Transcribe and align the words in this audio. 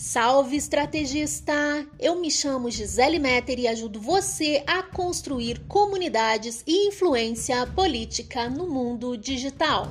Salve 0.00 0.56
estrategista! 0.56 1.52
Eu 1.98 2.20
me 2.20 2.30
chamo 2.30 2.70
Gisele 2.70 3.18
Metter 3.18 3.58
e 3.58 3.66
ajudo 3.66 4.00
você 4.00 4.62
a 4.64 4.80
construir 4.80 5.58
comunidades 5.66 6.62
e 6.64 6.86
influência 6.86 7.66
política 7.66 8.48
no 8.48 8.68
mundo 8.68 9.16
digital. 9.16 9.88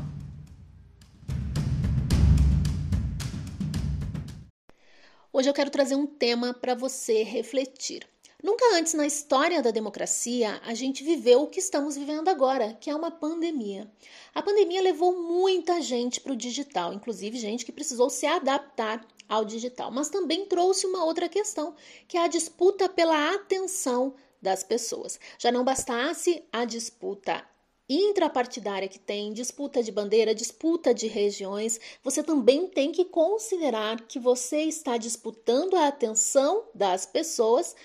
Hoje 5.33 5.49
eu 5.49 5.53
quero 5.53 5.69
trazer 5.69 5.95
um 5.95 6.07
tema 6.07 6.53
para 6.53 6.73
você 6.73 7.23
refletir. 7.23 8.07
Nunca 8.43 8.75
antes 8.75 8.93
na 8.93 9.07
história 9.07 9.63
da 9.63 9.71
democracia 9.71 10.61
a 10.63 10.75
gente 10.75 11.03
viveu 11.03 11.41
o 11.41 11.47
que 11.47 11.59
estamos 11.59 11.97
vivendo 11.97 12.27
agora, 12.27 12.77
que 12.79 12.87
é 12.87 12.95
uma 12.95 13.09
pandemia. 13.09 13.91
A 14.33 14.43
pandemia 14.43 14.79
levou 14.79 15.19
muita 15.23 15.81
gente 15.81 16.21
para 16.21 16.33
o 16.33 16.35
digital, 16.35 16.93
inclusive 16.93 17.39
gente 17.39 17.65
que 17.65 17.71
precisou 17.71 18.11
se 18.11 18.27
adaptar 18.27 19.03
ao 19.27 19.43
digital, 19.43 19.89
mas 19.89 20.09
também 20.09 20.45
trouxe 20.45 20.85
uma 20.85 21.03
outra 21.03 21.27
questão, 21.27 21.73
que 22.07 22.15
é 22.15 22.21
a 22.21 22.27
disputa 22.27 22.87
pela 22.87 23.33
atenção 23.33 24.13
das 24.39 24.63
pessoas. 24.63 25.19
Já 25.39 25.51
não 25.51 25.63
bastasse 25.63 26.43
a 26.53 26.63
disputa 26.63 27.43
intrapartidária 27.89 28.87
que 28.87 28.99
tem, 28.99 29.33
disputa 29.33 29.81
de 29.81 29.91
bandeira, 29.91 30.35
disputa 30.35 30.93
de 30.93 31.07
regiões, 31.07 31.79
você 32.03 32.21
também 32.21 32.67
tem 32.67 32.91
que 32.91 33.05
considerar 33.05 34.01
que 34.01 34.19
você 34.19 34.63
está 34.63 34.95
disputando 34.97 35.75
a 35.75 35.87
atenção 35.87 36.65
das 36.75 37.05
pessoas 37.05 37.75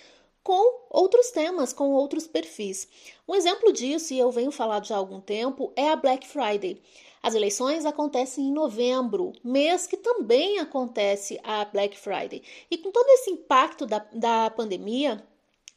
com 0.42 0.86
outros 0.90 1.30
temas, 1.30 1.72
com 1.72 1.90
outros 1.90 2.26
perfis. 2.26 2.88
Um 3.26 3.34
exemplo 3.34 3.72
disso, 3.72 4.12
e 4.12 4.18
eu 4.18 4.30
venho 4.30 4.50
falando 4.50 4.86
já 4.86 4.96
há 4.96 4.98
algum 4.98 5.20
tempo, 5.20 5.72
é 5.76 5.90
a 5.90 5.96
Black 5.96 6.26
Friday. 6.26 6.80
As 7.22 7.34
eleições 7.34 7.86
acontecem 7.86 8.48
em 8.48 8.52
novembro, 8.52 9.32
mês 9.44 9.86
que 9.86 9.96
também 9.96 10.58
acontece 10.58 11.38
a 11.44 11.64
Black 11.64 11.96
Friday. 11.96 12.42
E 12.70 12.76
com 12.76 12.90
todo 12.90 13.08
esse 13.10 13.30
impacto 13.30 13.86
da, 13.86 14.04
da 14.12 14.50
pandemia, 14.50 15.24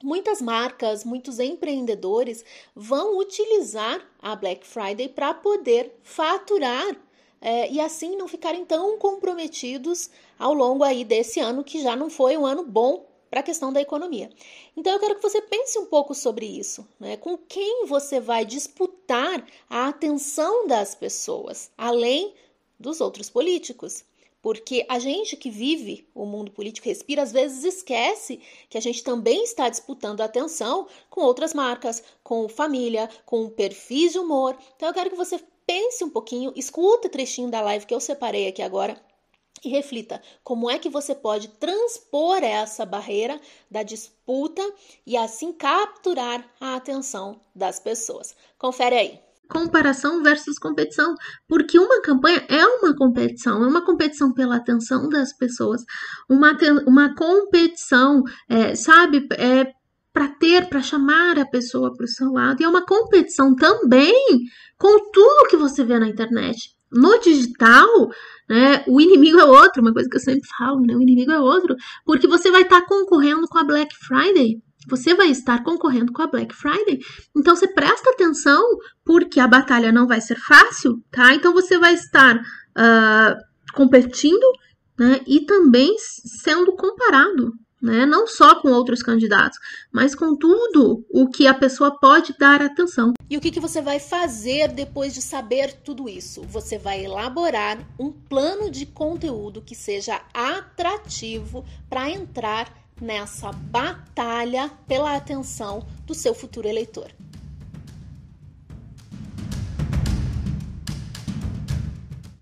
Muitas 0.03 0.41
marcas, 0.41 1.05
muitos 1.05 1.39
empreendedores 1.39 2.43
vão 2.75 3.17
utilizar 3.17 4.05
a 4.21 4.35
Black 4.35 4.67
Friday 4.67 5.07
para 5.07 5.33
poder 5.33 5.97
faturar 6.03 6.97
é, 7.39 7.71
e 7.71 7.79
assim 7.79 8.17
não 8.17 8.27
ficarem 8.27 8.65
tão 8.65 8.97
comprometidos 8.97 10.09
ao 10.37 10.53
longo 10.53 10.83
aí 10.83 11.05
desse 11.05 11.39
ano 11.39 11.63
que 11.63 11.81
já 11.81 11.95
não 11.95 12.09
foi 12.09 12.35
um 12.35 12.45
ano 12.45 12.65
bom 12.65 13.05
para 13.35 13.41
a 13.41 13.43
questão 13.43 13.73
da 13.73 13.81
economia. 13.81 14.29
Então 14.77 14.93
eu 14.93 14.99
quero 14.99 15.15
que 15.15 15.21
você 15.21 15.41
pense 15.41 15.77
um 15.77 15.87
pouco 15.87 16.15
sobre 16.15 16.45
isso, 16.45 16.87
né? 16.97 17.17
Com 17.17 17.37
quem 17.37 17.85
você 17.85 18.17
vai 18.17 18.45
disputar 18.45 19.45
a 19.69 19.89
atenção 19.89 20.65
das 20.67 20.95
pessoas, 20.95 21.69
além 21.77 22.33
dos 22.79 23.01
outros 23.01 23.29
políticos. 23.29 24.05
Porque 24.41 24.85
a 24.87 24.99
gente 24.99 25.35
que 25.35 25.49
vive 25.49 26.07
o 26.15 26.25
mundo 26.25 26.49
político, 26.49 26.87
respira, 26.87 27.23
às 27.23 27.33
vezes 27.33 27.65
esquece 27.65 28.39
que 28.69 28.77
a 28.77 28.81
gente 28.81 29.03
também 29.03 29.43
está 29.43 29.67
disputando 29.67 30.21
a 30.21 30.25
atenção 30.25 30.87
com 31.09 31.19
outras 31.19 31.53
marcas, 31.53 32.01
com 32.23 32.47
família, 32.47 33.09
com 33.25 33.49
perfis 33.49 34.13
de 34.13 34.19
humor. 34.19 34.57
Então 34.77 34.87
eu 34.87 34.93
quero 34.93 35.09
que 35.09 35.17
você 35.17 35.41
pense 35.67 36.05
um 36.05 36.09
pouquinho, 36.09 36.53
escuta 36.55 37.09
o 37.09 37.11
trechinho 37.11 37.51
da 37.51 37.59
live 37.59 37.85
que 37.85 37.93
eu 37.93 37.99
separei 37.99 38.47
aqui 38.47 38.61
agora 38.61 38.97
e 39.65 39.69
reflita 39.69 40.21
como 40.43 40.69
é 40.69 40.77
que 40.77 40.89
você 40.89 41.15
pode 41.15 41.47
transpor 41.47 42.43
essa 42.43 42.85
barreira 42.85 43.41
da 43.69 43.81
disputa 43.81 44.61
e 45.05 45.17
assim 45.17 45.51
capturar 45.51 46.45
a 46.61 46.75
atenção 46.75 47.41
das 47.53 47.79
pessoas. 47.79 48.35
Confere 48.57 48.95
aí. 48.95 49.19
Comparação 49.49 50.23
versus 50.23 50.57
competição, 50.57 51.13
porque 51.47 51.77
uma 51.77 52.01
campanha 52.01 52.43
é 52.49 52.65
uma 52.65 52.95
competição, 52.95 53.63
é 53.63 53.67
uma 53.67 53.85
competição 53.85 54.33
pela 54.33 54.55
atenção 54.55 55.07
das 55.07 55.33
pessoas, 55.33 55.83
uma, 56.27 56.57
uma 56.87 57.13
competição, 57.13 58.23
é, 58.49 58.73
sabe, 58.73 59.27
é, 59.33 59.71
para 60.11 60.29
ter, 60.29 60.67
para 60.67 60.81
chamar 60.81 61.37
a 61.37 61.45
pessoa 61.45 61.93
para 61.95 62.05
o 62.05 62.07
seu 62.07 62.31
lado, 62.31 62.59
e 62.59 62.63
é 62.63 62.67
uma 62.69 62.85
competição 62.85 63.55
também 63.55 64.15
com 64.79 65.11
tudo 65.11 65.47
que 65.47 65.57
você 65.57 65.83
vê 65.83 65.99
na 65.99 66.07
internet. 66.07 66.75
No 66.91 67.19
digital, 67.19 68.09
né, 68.49 68.83
o 68.87 69.01
inimigo 69.01 69.39
é 69.39 69.45
outro, 69.45 69.81
uma 69.81 69.93
coisa 69.93 70.09
que 70.09 70.17
eu 70.17 70.21
sempre 70.21 70.47
falo, 70.57 70.81
né, 70.81 70.95
o 70.95 71.01
inimigo 71.01 71.31
é 71.31 71.39
outro, 71.39 71.75
porque 72.05 72.27
você 72.27 72.51
vai 72.51 72.61
estar 72.61 72.81
tá 72.81 72.87
concorrendo 72.87 73.47
com 73.47 73.57
a 73.57 73.63
Black 73.63 73.95
Friday. 73.95 74.61
Você 74.87 75.15
vai 75.15 75.29
estar 75.29 75.63
concorrendo 75.63 76.13
com 76.13 76.21
a 76.21 76.27
Black 76.27 76.53
Friday. 76.53 76.99
Então 77.35 77.55
você 77.55 77.67
presta 77.67 78.11
atenção, 78.11 78.63
porque 79.03 79.39
a 79.39 79.47
batalha 79.47 79.91
não 79.91 80.05
vai 80.05 80.21
ser 80.21 80.35
fácil, 80.35 81.01
tá? 81.11 81.33
Então 81.33 81.53
você 81.53 81.79
vai 81.79 81.95
estar 81.95 82.37
uh, 82.37 83.35
competindo 83.73 84.45
né, 84.99 85.21
e 85.25 85.43
também 85.45 85.95
sendo 85.97 86.75
comparado 86.75 87.51
né? 87.85 88.05
Não 88.05 88.27
só 88.27 88.59
com 88.59 88.69
outros 88.69 89.03
candidatos, 89.03 89.59
mas 89.91 90.15
com 90.15 90.35
tudo 90.35 91.05
o 91.11 91.29
que 91.29 91.45
a 91.45 91.53
pessoa 91.53 91.97
pode 91.99 92.35
dar 92.37 92.61
atenção. 92.61 93.13
E 93.29 93.37
o 93.37 93.41
que, 93.41 93.51
que 93.51 93.59
você 93.59 93.81
vai 93.81 93.99
fazer 93.99 94.69
depois 94.69 95.13
de 95.13 95.21
saber 95.21 95.73
tudo 95.83 96.09
isso? 96.09 96.41
Você 96.43 96.77
vai 96.77 97.05
elaborar 97.05 97.77
um 97.99 98.11
plano 98.11 98.71
de 98.71 98.85
conteúdo 98.85 99.61
que 99.61 99.75
seja 99.75 100.21
atrativo 100.33 101.63
para 101.87 102.09
entrar 102.09 102.85
nessa 102.99 103.51
batalha 103.51 104.71
pela 104.87 105.15
atenção 105.15 105.85
do 106.05 106.15
seu 106.15 106.33
futuro 106.33 106.67
eleitor. 106.67 107.11